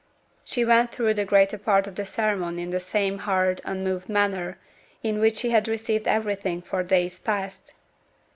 [0.43, 4.57] She went through the greater part of the ceremony in the same hard, unmoved manner
[5.03, 7.73] in which she had received everything for days past.